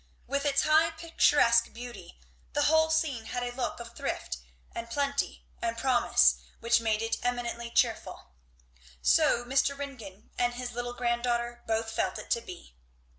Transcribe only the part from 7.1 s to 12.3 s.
eminently cheerful. So Mr. Ringgan and his little granddaughter both felt